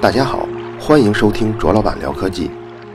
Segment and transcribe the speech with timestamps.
[0.00, 0.48] 大家好，
[0.80, 2.50] 欢迎收听卓老板聊科技。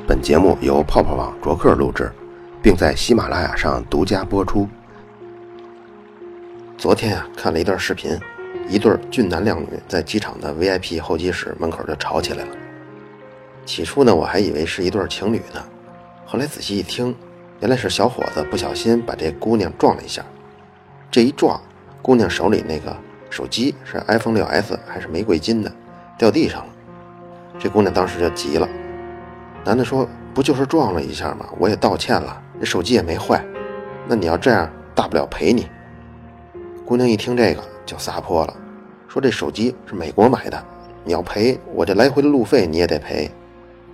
[0.07, 2.11] 本节目由泡泡网卓克录制，
[2.59, 4.67] 并在喜马拉雅上独家播出。
[6.75, 8.19] 昨天啊，看了一段视频，
[8.67, 12.51] 一对俊男靓女在机场的 VIP 候机室门口就吵起来了。
[13.63, 15.63] 起初呢，我还以为是一对情侣呢，
[16.25, 17.15] 后来仔细一听，
[17.59, 20.25] 原来是小伙子不小心把这姑娘撞了一下。
[21.11, 21.61] 这一撞，
[22.01, 22.95] 姑娘手里那个
[23.29, 25.71] 手机是 iPhone 6s 还是玫瑰金的，
[26.17, 26.73] 掉地上了。
[27.59, 28.67] 这姑娘当时就急了。
[29.65, 31.47] 男的说：“不就是撞了一下吗？
[31.59, 33.43] 我也道歉了，这手机也没坏。
[34.07, 35.67] 那你要这样，大不了赔你。”
[36.85, 38.55] 姑娘一听这个就撒泼了，
[39.07, 40.63] 说：“这手机是美国买的，
[41.03, 43.29] 你要赔我这来回的路费你也得赔。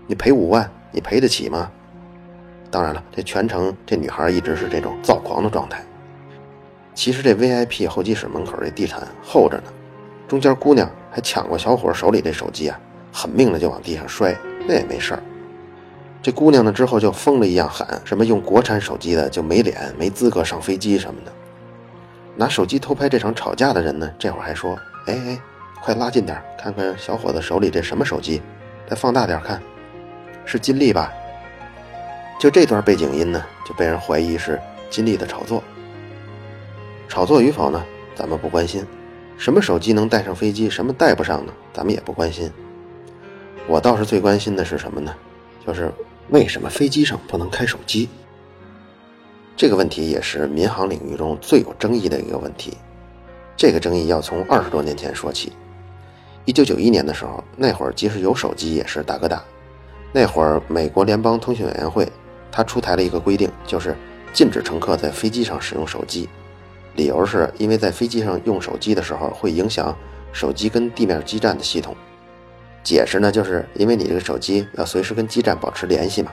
[0.05, 1.71] 你赔五万，你赔得起吗？”
[2.69, 5.83] 当然了，这全程这女孩一直是这种躁狂的状态。
[6.95, 9.63] 其实这 VIP 候机室门口这地毯厚着呢，
[10.27, 12.79] 中间姑娘还抢过小伙手里这手机啊，
[13.11, 14.33] 狠命的就往地上摔，
[14.65, 15.21] 那也没事儿。
[16.23, 21.31] 这姑娘呢，之后就疯了一样喊什么用国产手机的就没脸、没资格上飞机什么的。
[22.35, 25.39] 拿手机偷拍这场吵架的人呢，这会儿还说：“哎哎，
[25.81, 28.41] 快拉近点，看看小伙子手里这什么手机，
[28.89, 29.61] 再放大点看，
[30.45, 31.11] 是金立吧？”
[32.39, 34.59] 就这段背景音呢，就被人怀疑是
[34.89, 35.61] 金立的炒作。
[37.07, 37.83] 炒作与否呢，
[38.15, 38.85] 咱们不关心。
[39.37, 41.53] 什么手机能带上飞机，什么带不上呢？
[41.73, 42.51] 咱们也不关心。
[43.67, 45.13] 我倒是最关心的是什么呢？
[45.65, 45.91] 就是。
[46.29, 48.09] 为什么飞机上不能开手机？
[49.55, 52.75] 这个问题也是民航领域中最有争议的一个问题。
[53.55, 55.53] 这个争议要从二十多年前说起。
[56.43, 59.43] 一九九一年的时候，那会儿即使有手机也是大哥大。
[60.11, 62.11] 那会儿，美国联邦通讯委员会
[62.51, 63.95] 它出台了一个规定，就是
[64.33, 66.27] 禁止乘客在飞机上使用手机。
[66.95, 69.95] 理由是因为在飞机上用手机的时候会影响
[70.31, 71.95] 手机跟地面基站的系统。
[72.83, 76.31] 解释呢，就是因为你这个手机要随时跟基站保持联系嘛。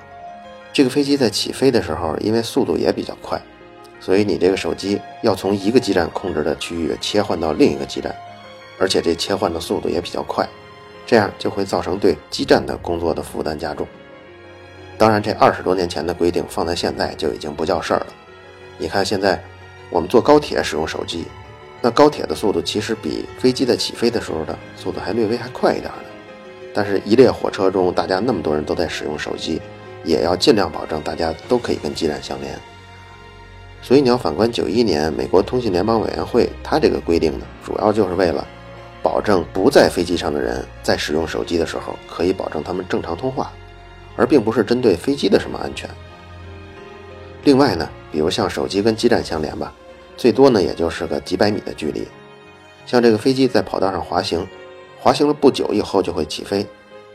[0.72, 3.40] 这个飞机在起飞的时候，因为速度也比较快，
[4.00, 8.14] 所以你这个手机要从一个基站控制的区域切换到另一个基站，
[8.78, 10.48] 而且这切换的速度也比较快，
[11.06, 13.86] 这样就会造成对基站的工作的负担加重。
[14.96, 18.06] 当然，这二十多年前的规定放在现在就已经不叫事儿了。
[18.78, 19.42] 你看现在
[19.92, 21.26] 我们坐高铁使用手机，
[21.82, 26.04] 那高铁的速度其实比飞机在起飞的时候的速度还略微还快一点呢。
[26.74, 29.60] 但是，一列火车中，大家那么多人都在使用手机，
[30.02, 32.58] 也要尽量保证大家都可以跟基站相连。
[33.82, 38.46] 所以，你要反观九一年美国通信联邦委员会，它这个规定呢，主要就是为了
[39.02, 43.52] 保证不在飞机上的人在使用手机的时候可以保证他们正常通话，
[44.16, 45.90] 而并不是针对飞机的什么安全。
[47.44, 49.74] 另外呢，比如像手机跟基站相连吧，
[50.16, 52.06] 最多呢也就是个几百米的距离，
[52.86, 54.46] 像这个飞机在跑道上滑行。
[55.00, 56.64] 滑行了不久以后就会起飞，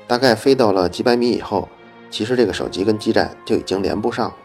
[0.07, 1.69] 大概飞到了几百米以后，
[2.09, 4.35] 其实这个手机跟基站就已经连不上了。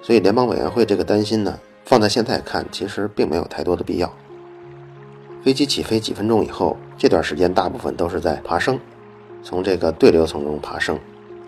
[0.00, 4.12] 所以联邦委员会这个担心呢，放在现在看，其实并没有太多的必要。
[5.42, 8.78] 飞机起飞几分钟以后，这段时间大部分都是在爬升，
[9.42, 10.96] 从这个对流层中爬升，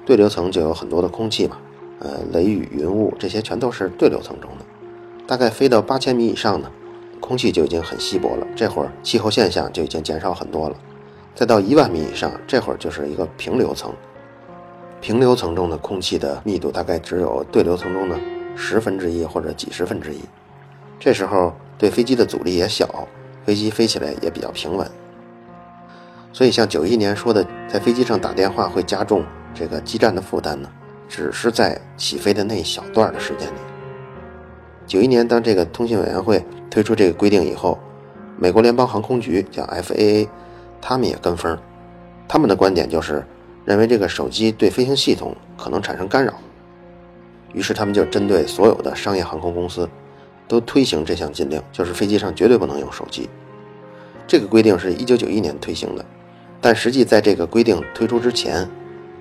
[0.04, 1.56] 对流层就有很多的空气嘛，
[2.00, 4.64] 呃，雷雨云雾这些全都是对流层中的。
[5.32, 6.70] 大概飞到八千米以上呢，
[7.18, 10.76] 空气就已经很稀薄了，这会儿气候现象就已经减少很多了。
[11.34, 13.90] 再到一万米以上，这会儿就是一个平流层。
[15.00, 18.20] 平流层中的空气的密度大概只有对流层中的
[18.54, 20.20] 十分之一或者几十分之一。
[21.00, 23.08] 这时候对飞机的阻力也小，
[23.46, 24.86] 飞机飞起来也比较平稳。
[26.30, 30.68] 所以像九一年说的，在飞机上打电话会加重这个基站的负担呢，
[31.08, 33.71] 只是在起飞的那一小段的时间里。
[34.92, 37.78] 九一年当这个通信委员会推出这个规定以后，
[38.36, 40.28] 美国联邦航空局叫 FAA。
[40.82, 41.56] 他们也跟风，
[42.28, 43.24] 他们的观点就是
[43.64, 46.34] 认为这个手机对飞行系统可能产生干扰，
[47.54, 49.88] 于是他们就针对所有的商业航空公司
[50.46, 53.30] 都推行这项禁令，就是飞机上绝对不能用手机。
[54.26, 56.04] 这个规定是一九九一年推行的，
[56.60, 58.68] 但实际在这个规定推出之前，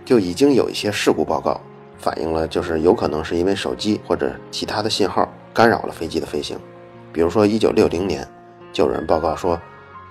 [0.04, 1.62] 就已经有一些事故报告
[1.98, 6.58] 反映了，就是有可能是因为手机或者其他的信号干扰了飞机的飞行。
[7.14, 8.28] 比如说一九六零年，
[8.72, 9.60] 就有人报告说。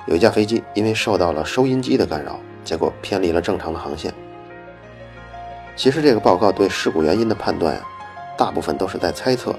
[0.06, 4.12] 有一架飞机因为受到了收音机的干扰，结果偏离了正常的航线。
[5.76, 7.82] 其实这个报告对事故原因的判断呀，
[8.36, 9.54] 大部分都是在猜测。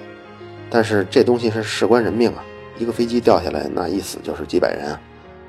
[0.69, 2.44] 但是这东西是事关人命啊，
[2.77, 5.00] 一个飞机掉下来，那一死就是几百人啊，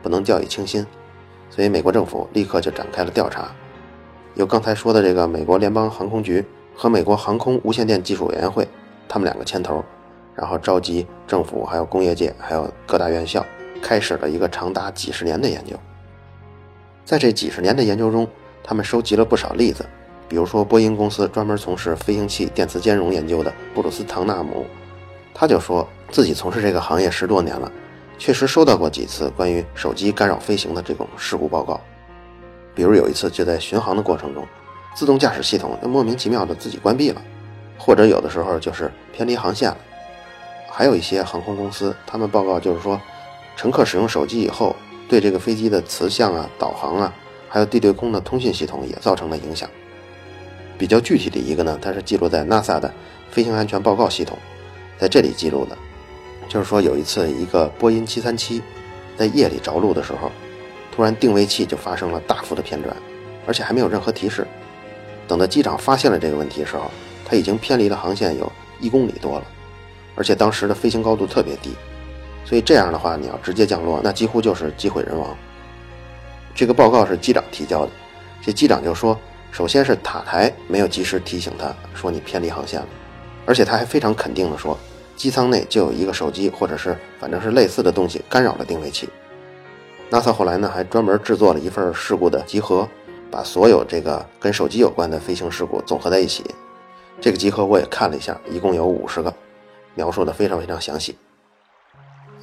[0.03, 0.87] 不能掉以轻心。
[1.49, 3.51] 所以美国政府立刻就展开了调查，
[4.35, 6.45] 由刚才说的这个美国联邦航空局
[6.77, 8.69] 和美国航空无线电技术委员会，
[9.09, 9.83] 他们两个牵头，
[10.35, 13.45] 然后召集政府、还有工业界、还有各大院校。
[13.85, 15.77] 开始了一个长达几十年的研究。
[17.05, 18.29] 在这几十年的研究中，
[18.63, 19.85] 他们收集了不少例子，
[20.29, 24.65] 比如说波音公司专门从事飞行器电磁兼容研究的布鲁斯·唐纳姆，
[25.35, 27.73] 他就说自己从事这个行业十多年了，
[28.19, 31.81] 确实收到过几次关于手机干扰飞行的这种事故报告。
[32.77, 34.47] 比如有一次就在巡航的过程中，
[34.95, 37.21] 自动驾驶系统莫名其妙的自己关闭了，
[37.77, 39.77] 或者有的时候就是偏离航线了。
[40.75, 42.99] 还有一些航空公司，他们报告就是说，
[43.57, 44.75] 乘客使用手机以后，
[45.07, 47.13] 对这个飞机的磁向啊、导航啊，
[47.47, 49.69] 还有地对空的通信系统也造成了影响。
[50.79, 52.91] 比较具体的一个呢，它是记录在 NASA 的
[53.31, 54.39] 飞行安全报告系统，
[54.97, 55.77] 在这里记录的，
[56.49, 58.63] 就是说有一次一个波音737
[59.15, 60.33] 在夜里着陆的时候，
[60.91, 62.97] 突然定位器就发生了大幅的偏转，
[63.47, 64.47] 而且还没有任何提示。
[65.29, 66.91] 等到机长发现了这个问题的时候，
[67.27, 69.45] 它已经偏离了航线有一公里多了。
[70.15, 71.71] 而且当时的飞行高度特别低，
[72.45, 75.37] 所以这样的话，你要直接降落，那几乎就是机毁人亡。
[76.55, 77.93] 这个报告是机长提交的，
[78.43, 79.19] 这机长就说，
[79.51, 82.89] 首先是塔台没有及时提醒他说你偏离航线了，
[83.47, 84.79] 而且他还非常肯定的说，
[85.17, 89.09] 机舱内就有一个手机或者是反正是类似的东西干扰了定位器。
[90.11, 92.87] NASA 后来呢还专门制作了一份事故的集合，
[93.31, 96.45] 把所有这个跟手机有关的飞行事故总合在一起。
[97.19, 99.33] 这个集合我也看了一下，一共有五十个。
[99.95, 101.17] 描述的非常非常详细。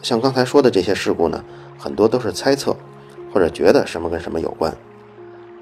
[0.02, 1.44] 像刚才说的这些事故呢，
[1.78, 2.76] 很多都是猜测，
[3.34, 4.76] 或者觉得什么跟什么有关。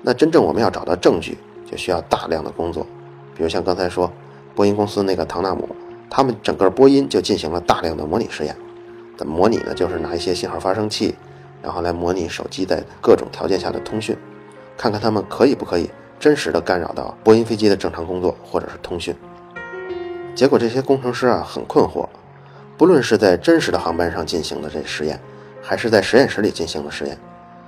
[0.03, 1.37] 那真正我们要找到证据，
[1.69, 2.85] 就需要大量的工作。
[3.35, 4.11] 比如像刚才说，
[4.53, 5.67] 波音公司那个唐纳姆，
[6.09, 8.55] 他们整个波音就进行了大量的模拟实验。
[9.17, 9.73] 怎么模拟呢？
[9.73, 11.15] 就是拿一些信号发生器，
[11.63, 14.15] 然后来模拟手机在各种条件下的通讯，
[14.77, 19.15] 看看他们可以不可以真实的干扰到波音飞机的正常工作或者是通讯。
[20.37, 22.07] 结果这些工程师啊很困惑，
[22.77, 25.19] 不论是在真实的航班上进行的这实验，
[25.63, 27.17] 还是在实验室里进行的实验，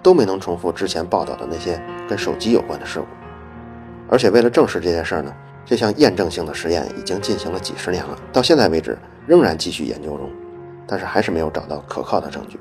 [0.04, 3.07] 都没能重复之前报道的那些跟手机有关的事故。
[4.07, 5.33] 而且为了证实这件事呢，
[5.66, 8.95] 这项验证性的实验已经进行了几十年了，到现在为止
[9.25, 10.30] 仍然继续研究中，
[10.86, 12.60] 但是还是没有找到可靠的证据。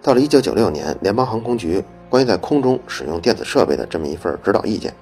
[0.00, 4.94] 到了1996年，联邦航空局关于在空中使用电子设备的这么一份指导意见。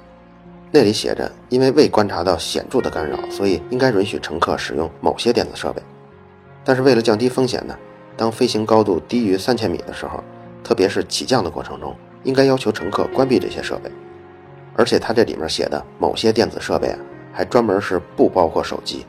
[0.72, 5.82] 那里写着，因为未观察到显著的干扰，所以应该允许乘客使用某些电子设备。
[6.64, 7.76] 但是为了降低风险呢，
[8.16, 10.22] 当飞行高度低于三千米的时候，
[10.62, 13.90] 特别是起降的过程中，应该要求乘客关闭这些设备。
[14.76, 16.98] 而且它这里面写的某些电子设备啊，
[17.32, 19.04] 还专门是不包括手机，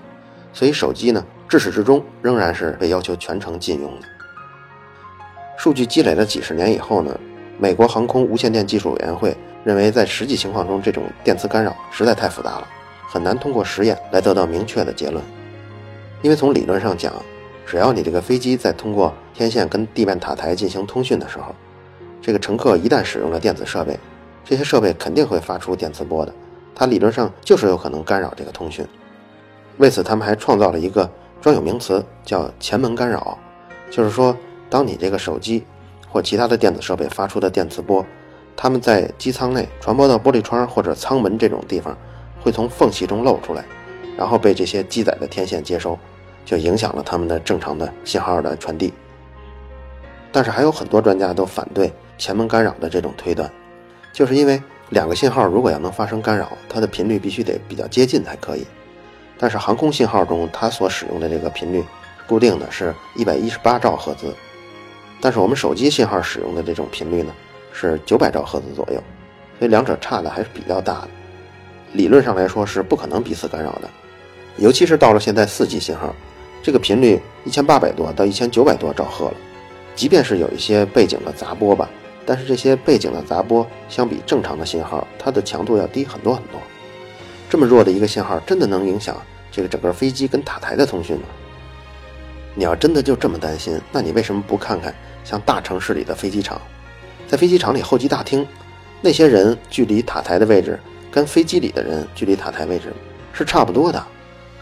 [0.51, 4.07] 所以手机呢，至始至终仍然是被要求全程禁用的。
[5.57, 7.15] 数据积累了几十年以后呢，
[7.59, 9.37] 美国航空无线电技术委员会。
[9.63, 12.67] 认为在实际情况中，这种电磁干扰实在太复杂了，
[13.07, 15.23] 很难通过实验来得到明确的结论。
[16.21, 17.13] 因为从理论上讲，
[17.65, 21.53] 只要你这个飞机在通过天线跟地面塔台进行通讯的时候，
[22.21, 23.99] 这个乘客一旦使用了电子设备，
[24.43, 26.33] 这些设备肯定会发出电磁波的，
[26.73, 28.85] 它理论上就是有可能干扰这个通讯。
[29.77, 31.09] 为此，他们还创造了一个
[31.39, 33.37] 专有名词，叫前门干扰，
[33.89, 34.35] 就是说，
[34.69, 35.63] 当你这个手机
[36.09, 38.03] 或其他的电子设备发出的电磁波。
[38.61, 41.97] 它们在机舱内传播到玻璃窗或者舱门这种地方，
[42.43, 43.65] 会从缝隙中露出来，
[44.15, 45.97] 然后被这些机载的天线接收，
[46.45, 48.93] 就影响了它们的正常的信号的传递。
[50.31, 53.51] 但是还有很多专家都反对前门干扰的这种推断，
[54.13, 58.67] 就是因为两个信号如果要能发生干扰，它的频率必须得比较接近才可以。
[59.39, 61.83] 但是航空信号中它所使用的这个频率
[62.27, 64.31] 固定的是一百一十八兆赫兹，
[65.19, 67.33] 但是我们手机信号使用的这种频率呢？
[67.71, 69.01] 是九百兆赫兹左右，
[69.59, 71.07] 所以两者差的还是比较大的。
[71.93, 73.89] 理论上来说是不可能彼此干扰的，
[74.57, 76.15] 尤其是到了现在四 G 信号，
[76.63, 79.35] 这个频率一千八百多到一千九百多兆赫了。
[79.95, 81.89] 即便是有一些背景的杂波吧，
[82.25, 86.59] 但是这些背景的杂波相比正常的信号，它的强度要低很多很多。
[87.49, 89.17] 这么弱的一个信号，真的能影响
[89.51, 91.23] 这个整个飞机跟塔台的通讯吗？
[92.55, 96.59] 你要真的就这么担心，那你为什么不看看像大城市里的飞机场？
[97.31, 98.45] 在飞机场里候机大厅，
[98.99, 100.77] 那些人距离塔台的位置
[101.09, 102.91] 跟飞机里的人距离塔台位置
[103.31, 104.05] 是差不多的，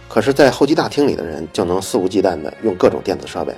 [0.07, 3.55] 可是，在候机大厅里的人就能肆无忌惮地用各种电子设备，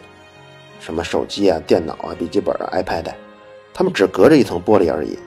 [0.79, 3.13] 什么手机啊、电脑啊、笔记本啊、iPad，
[3.73, 5.19] 他们只隔着一层玻璃而已。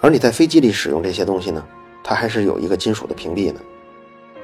[0.00, 1.66] 而你在飞机里使用这些东西呢，
[2.04, 3.60] 它还是有一个金属的屏蔽呢。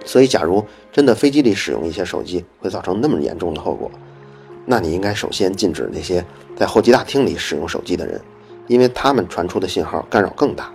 [0.04, 3.88] 所以，假如真的飞机里使用一些手机会造成那么严重的后果，
[4.66, 6.24] 那你应该首先禁止那些
[6.56, 8.20] 在候机大厅里使用手机的人。
[8.70, 10.70] 因为他们传出的信号干扰更大，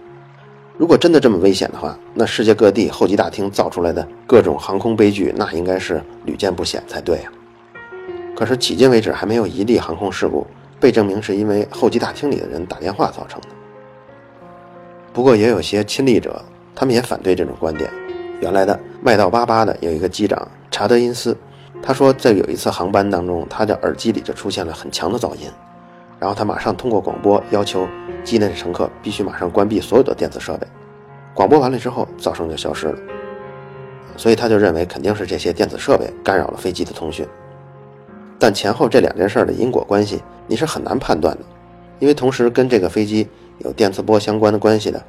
[0.78, 7.32] 如果真的这么危险的话，那世界各地候机大厅造出来的各种航空悲剧，那应该是屡见不鲜才对呀。
[8.36, 10.46] 可是迄今为止还没有一例航空事故
[10.78, 13.48] 被证明是因为候机大厅里的人打电话造成的。
[15.14, 16.44] 不过也有些亲历者，
[16.76, 17.90] 他们也反对这种观点。
[18.42, 21.34] 原来的麦道巴巴的有一个机长查德因斯，
[21.82, 25.50] 他说在有一次航班当中，他的耳机里就出现了很强的噪音，
[26.26, 27.88] 然后他马上通过广播要求
[28.24, 30.66] 机内的乘客必须马上关闭所有的电子设备。
[31.36, 32.98] 广播完了之后，噪声就消失了。
[34.18, 37.28] 所以他就认为肯定是这些电子设备干扰了飞机的通讯。
[38.40, 41.44] 但前后这两件事的因果关系你是很难判断的，
[42.00, 43.28] 因为同时跟这个飞机
[43.60, 45.00] 有电磁波相关的关系的，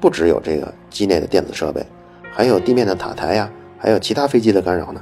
[0.00, 1.86] 不只有这个机内的电子设备，
[2.32, 5.00] 还有地面的塔台呀，还有其他飞机的干扰呢。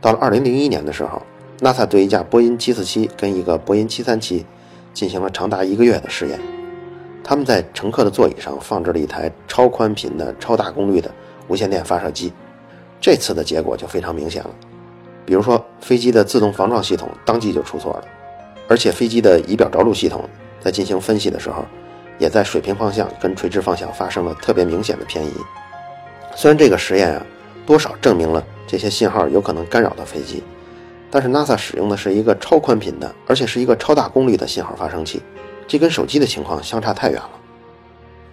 [0.00, 1.20] 到了2001年的时候
[1.60, 4.44] ，NASA 对一架波音747跟一个波音737
[4.92, 6.40] 进行了长达一个月的试验，
[7.22, 11.10] 他们在乘客的座椅上放置了一台超宽频的超大功率的
[11.48, 12.32] 无线电发射机，
[13.00, 14.50] 这次的结果就非常明显了。
[15.24, 18.04] 比如说，飞机的自动防撞系统当即就出错了，
[18.68, 20.24] 而且飞机的仪表着陆系统
[20.60, 21.64] 在进行分析的时候，
[22.18, 25.32] 也在水平方向跟垂直方向发生了特别明显的偏移。
[26.34, 27.26] 虽然这个实验啊，
[27.66, 30.44] 多少证明了这些信号有可能干扰到飞机，
[31.10, 35.22] 但是 NASA 使用的是一个超宽频的，而且是一个超大功率的信号发生器，
[35.66, 37.30] 这跟手机的情况相差太远了。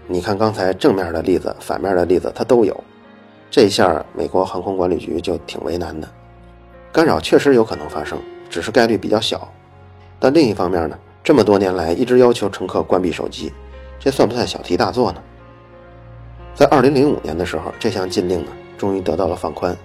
[0.08, 2.84] 你看刚才正面的例子、反面的例子它都有，
[3.50, 6.08] 这一下美国航空管理局就挺为难的。
[6.92, 9.48] 干扰确实有可能发生，只是概率比较小。
[10.20, 13.52] 但另一方面呢，这么多年来一直要求乘客关闭手机，
[14.00, 15.22] 这算不算小题大做呢？
[16.54, 19.76] 在2005年的时候，这项禁令呢终于得到了放宽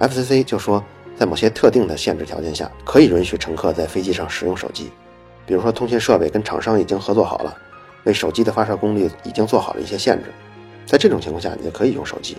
[0.00, 0.82] ，FCC 就说
[1.16, 4.90] 在某些特定的限制条件下，可以允许乘客在飞机上使用手机，
[5.46, 7.56] 比如说通讯设备跟厂商已经合作好了，
[8.04, 10.30] 为手机的发射功率已经做好了一些限制，
[10.84, 12.36] 在这种情况下，你就可以用手机。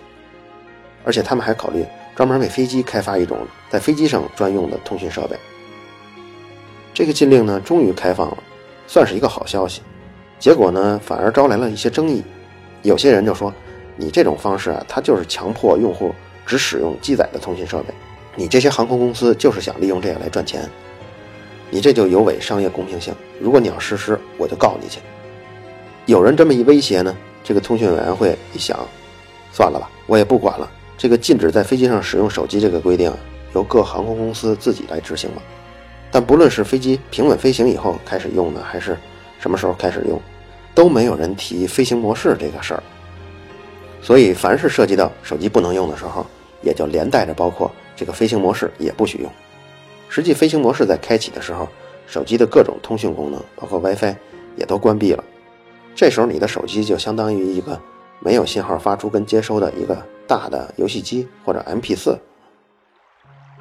[1.04, 5.38] 而且他们还考虑专门为飞机开发一种在飞机上专用的通讯设备。
[6.94, 8.38] 这个禁令呢，终于开放了，
[8.88, 9.82] 算是一个好消息。
[10.38, 12.24] 结果呢，反而招来了一些争议。
[12.84, 13.54] 有些人就说
[13.96, 16.14] ：“你这种方式啊，它就是强迫用户
[16.46, 17.94] 只使用机载的通讯设备。
[18.38, 20.70] 你这些航空公司就是想利用这个来赚钱。
[21.72, 23.14] 你这就有违商业公平性。
[23.42, 25.02] 如果你要实施，我就告你去。”
[26.06, 28.80] 有人这么一威胁呢，这个通讯委员会一想，
[29.52, 30.72] 算了吧，我也不管了。
[30.98, 33.12] 这个禁止在飞机上使用手机这个规定，
[33.54, 35.42] 由各航空公司自己来执行吧。
[36.12, 38.96] 但不论是飞机平稳飞行以后开始用呢，还是
[39.40, 40.22] 什么时候开始用，
[40.74, 42.84] 都没有人提飞行模式这个事儿。
[44.02, 46.26] 所以，凡是涉及到手机不能用的时候，
[46.62, 49.30] 也就连带着包括这个飞行模式也不许用。
[50.08, 51.68] 实际飞行模式在开启的时候，
[52.06, 54.16] 手机的各种通讯功能，包括 WiFi，
[54.56, 55.22] 也都关闭了。
[55.94, 57.78] 这时候，你的手机就相当于一个
[58.22, 60.02] 没有信号发出跟接收的一个。
[60.30, 62.18] 大的游戏机或者 MP4，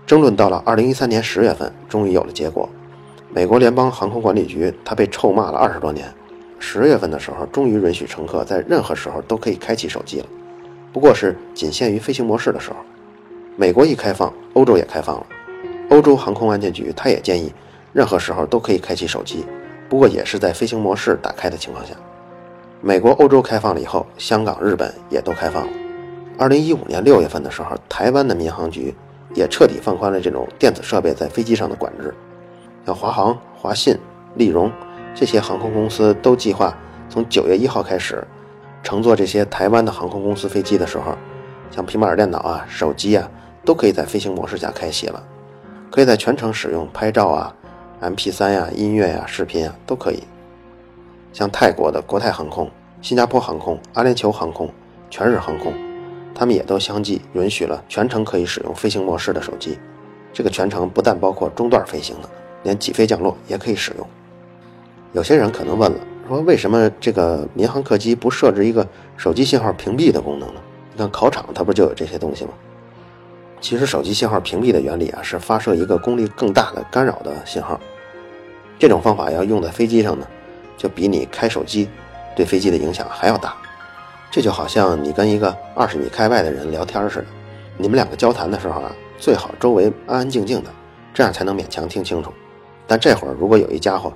[0.04, 2.68] 争论到了二零一三年十月份，终于有了结果。
[3.32, 6.12] 美国联邦航空管理局他被臭骂了二十多年，
[6.58, 10.26] 十月份的时候，终于允许乘客在任何时候都可以开启手机了，
[10.92, 12.78] 不过是仅限于飞行模式的时候。
[13.58, 15.26] 美国一开放，欧洲也开放了。
[15.88, 17.50] 欧洲航空安全局他也建议，
[17.94, 19.46] 任何时候都可以开启手机，
[19.88, 21.94] 不过也是在飞行模式打开的情况下。
[22.82, 25.72] 美国、欧洲开放了以后，香港、日本也都开放了。
[26.36, 28.94] 二零一五年六月份的时候，台湾的民航局
[29.34, 32.14] 也彻底放宽了这种电子设备在飞机上的管制。
[32.84, 33.96] 像华航、华信、
[34.34, 34.70] 立荣
[35.14, 36.76] 这些航空公司都计划
[37.08, 38.22] 从九月一号开始，
[38.82, 41.16] 乘坐这些台湾的航空公司飞机的时候，
[41.70, 43.28] 像平板电脑啊、手机啊，
[43.66, 45.22] 都可以在飞行模式下开启了，
[45.90, 47.54] 可以在全程使用拍照啊、
[48.00, 50.22] MP3 呀、音乐呀、视频啊都可以。
[51.32, 52.70] 像泰国的国泰航空、
[53.02, 54.70] 新加坡航空、阿联酋航空、
[55.10, 55.74] 全日航空。
[56.32, 59.78] 他们也都相继允许了全程可以使用飞行模式的手机，
[60.34, 62.28] 这个全程不但包括中段飞行的，
[62.62, 64.06] 连起飞降落也可以使用。
[65.12, 70.60] 有些人可能问了，说为什么这个民航客机不设置一个手机信号屏蔽的功能呢？
[70.92, 72.50] 你看考场它不就有这些东西吗？
[73.60, 77.80] 其实手机信号屏蔽的原理啊，是发射一个功率更大的干扰的信号。
[78.78, 80.26] 这种方法要用在飞机上呢，
[80.76, 81.88] 就比你开手机
[82.36, 83.56] 对飞机的影响还要大。
[84.30, 87.26] 这就好像你跟一个二十米开外的人聊天似的，
[87.78, 90.70] 你们两个交谈的时候啊，最好周围安安静静的，
[91.14, 92.30] 这样才能勉强听清楚。
[92.86, 94.12] 但这会儿如果有一家伙，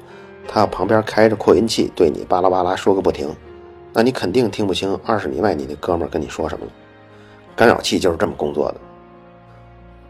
[0.46, 3.34] 他旁边开着扩音器对你巴拉巴拉说个不停，
[3.94, 6.72] 那你肯定听不清二十米外你那哥们跟你说什么了。
[7.56, 8.80] 干扰器就是这么工作的。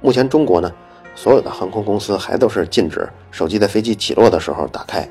[0.01, 0.73] 目前中国呢，
[1.15, 5.09] 所有的航空公司还都是禁止手机在飞机起落的时候打开，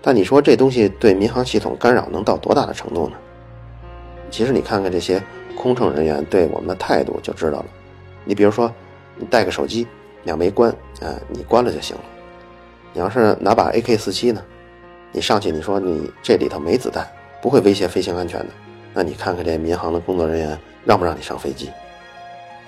[0.00, 3.16] 但你说这东西对民航系统干扰能到多大的程度呢？
[4.30, 5.22] 其实你看看这些
[5.56, 7.66] 空乘人员对我们的态度就知道了。
[8.24, 8.72] 你比如说，
[9.16, 9.86] 你带个手机，
[10.24, 12.02] 两没关，啊，你关了就行了。
[12.92, 14.42] 你要是拿把 AK-47 呢，
[15.10, 17.06] 你上去你说你这里头没子弹，
[17.40, 18.48] 不会威胁飞行安全的，
[18.92, 21.70] 那你看看这民航的工作人员让不让你上飞机？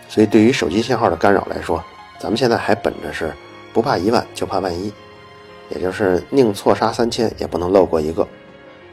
[0.09, 1.83] 所以对于手机信号的干扰来说，
[2.19, 3.33] 咱们现在还本着是
[3.73, 4.93] 不怕一万就怕万一，
[5.69, 8.27] 也就是宁错杀三千也不能漏过一个，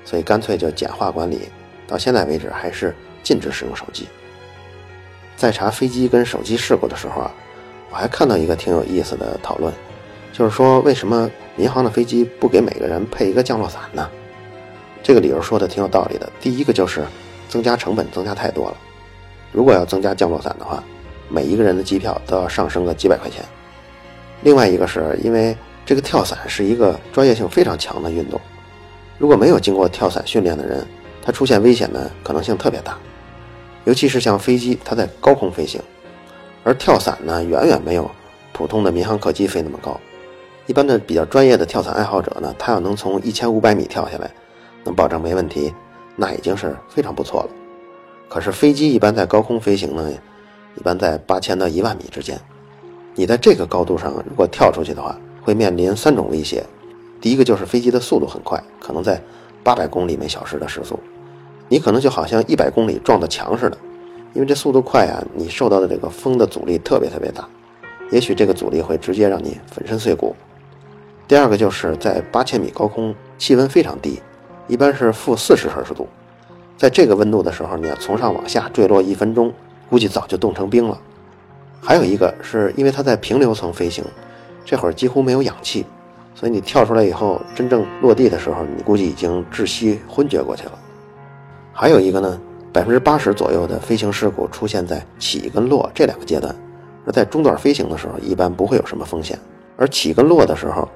[0.03, 1.49] 所以干脆就简化管理。
[1.87, 4.07] 到现在为止还是禁止使用手机。
[5.35, 7.31] 在查飞机跟手机事故的时候啊，
[7.89, 9.73] 我还看到一个挺有意思的讨论，
[10.31, 14.09] 就是说为什么民航的飞机不给每个人配一个降落伞呢？
[15.03, 16.31] 这个理由说的挺有道理的。
[16.39, 17.03] 第一个就是
[17.49, 18.77] 增加成本增加太多了，
[19.51, 20.81] 如果要增加降落伞的话，
[21.31, 23.43] 每一个人的机票都要上升个几百块钱。
[24.41, 28.39] 另外一个是因为这个跳伞是一个专业性非常强的运动，
[29.17, 30.85] 如果没有经过跳伞训练的人，
[31.21, 32.97] 他出现危险的可能性特别大，
[33.85, 35.79] 尤其是像飞机，它在高空飞行，
[36.63, 38.09] 而跳伞呢，远远没有
[38.51, 39.99] 普通的民航客机飞那么高。
[40.67, 44.31] 一般的比较专业的跳伞爱好者呢，他要能从一千五百米跳下来，
[44.83, 45.73] 能保证没问题，
[46.15, 47.49] 那已经是非常不错了。
[48.29, 50.11] 可是飞机一般在高空飞行呢，
[50.75, 52.39] 一般在八千到一万米之间。
[53.15, 56.63] 你在这个高度上如果跳出去的话，会面临三种威胁。
[57.19, 59.21] 第一个就是飞机的速度很快，可能在
[59.63, 60.99] 八百公里每小时的时速。
[61.67, 63.77] 你可能就好像一百公里撞到墙似的，
[64.33, 67.47] 因为这速度快啊，你受到的这个风的阻力特别特别大，
[68.11, 70.35] 也许这个阻力会直接让你粉身碎骨。
[71.27, 74.21] 第二个就是在八千米高空，气温非常低，
[74.67, 76.07] 一般是负四十摄氏度，
[76.77, 79.53] 在这个温度的时候，你要从上往下坠落一分钟，
[79.91, 80.97] 估计早就冻成冰了。
[81.81, 84.05] 还有一个是因为它在平流层飞行，
[84.63, 85.85] 这会儿几乎没有氧气，
[86.33, 90.71] 所以你跳出来以后，真正落地的时候，你估计已经窒息昏厥过去了。
[91.73, 92.39] 还有一个呢，
[92.71, 96.55] 百分之八十左右的飞行事故出现在起跟落这两个阶段，
[97.05, 99.37] 而在中段飞行的时候，一般不会有什么风险。
[99.75, 100.87] 而起跟落的时候，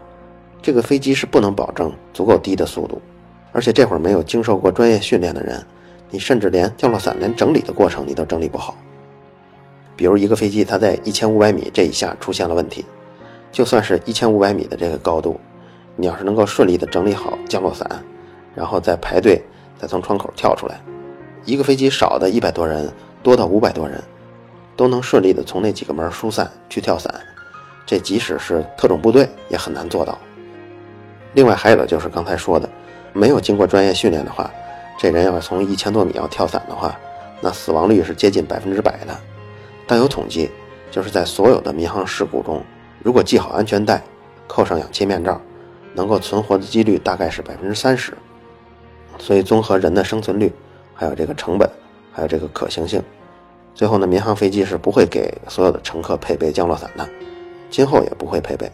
[0.61, 3.01] 这个飞机是不能保证足够低的速度，
[3.51, 5.61] 而且这会儿没有经受过专业训练的人，
[6.09, 8.75] 你甚至连降落伞连整理的过程你都整理不好。
[9.95, 12.85] 比如一个飞机它在一千五百米这一下出现了问题，
[13.51, 15.39] 就算是一千五百米的这个高度，
[15.95, 17.89] 你要是能够顺利的整理好降落伞，
[18.53, 19.41] 然后再排队。
[19.77, 20.79] 再从窗口跳出来，
[21.43, 22.89] 一个飞机少的一百多人，
[23.21, 24.01] 多到五百多人，
[24.77, 27.13] 都能顺利的从那几个门疏散去跳伞，
[27.85, 30.17] 这即使是特种部队也很难做到。
[31.33, 32.69] 另外还有就是刚才说的，
[33.11, 34.49] 没有经过专业训练的话，
[34.97, 36.97] 这人要是从一千多米要跳伞的话，
[37.41, 39.15] 那死亡率是接近百分之百的。
[39.85, 40.49] 但有统计，
[40.89, 42.63] 就是在所有的民航事故中，
[43.03, 44.01] 如果系好安全带，
[44.47, 45.39] 扣上氧气面罩，
[45.93, 48.13] 能够存活的几率大概是百分之三十。
[49.17, 50.51] 所以，综合人的生存率，
[50.93, 51.69] 还有这个成本，
[52.11, 53.01] 还有这个可行性，
[53.73, 57.07] 最后呢，民航飞机是不会给所有的乘客配备降落伞的，
[57.69, 58.71] 今后也不会配备。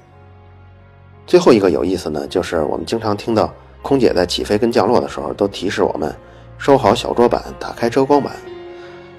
[1.28, 6.16] 最后一个有意思呢，就是我们经常听到空姐在起飞跟降落的时候都提示我们
[6.58, 8.34] 收好小桌板，打开遮光板。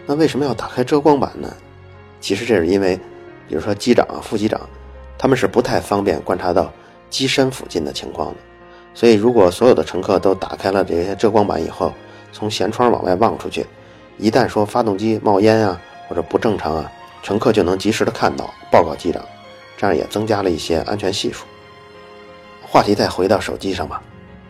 [0.06, 1.52] 那为什么要打开遮光板呢？
[2.20, 2.96] 其实这是因为，
[3.48, 4.60] 比如说机长、副机长，
[5.18, 6.72] 他们是不太方便观察到
[7.10, 8.36] 机身附近的情况的。
[8.94, 11.92] 所以，如果所有的乘客都打开了这些遮光板以后，
[12.32, 13.66] 从舷窗往外望出去，
[14.18, 19.24] 一旦说发动机冒烟啊或者不正常啊，乘客就能及时的看到，报告机长，
[19.76, 21.44] 这样也增加了一些安全系数。
[22.60, 24.02] 话题再回到手机上吧，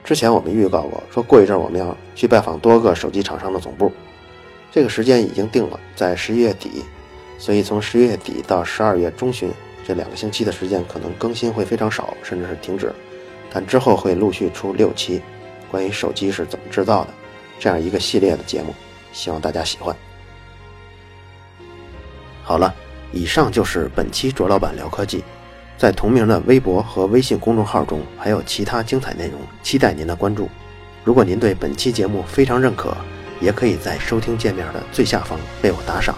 [0.05, 3.91] 之前我们预告过，说过一阵我们要去拜访多个手机厂商的总部，
[4.71, 6.83] 这个时间已经定了，在十一月底，
[7.38, 9.51] 所以从十一月底到十二月中旬
[9.87, 12.93] 这两个星期的时间，可能更新会非常少，甚至是停止。
[13.53, 15.21] 但之后会陆续出六期，
[15.71, 17.11] 关于手机是怎么制造的，
[17.61, 18.75] 这样一个系列的节目，
[19.12, 19.95] 希望大家喜欢。
[22.43, 22.75] 好了，
[23.12, 25.23] 以上就是本期卓老板聊科技，
[25.77, 30.49] 在同名的微博和微信公众号中还有其他精彩内容，期待您的关注。
[31.05, 32.97] 如果您对本期节目非常认可，
[33.41, 36.17] 也可以在收听界面的最下方为我打赏。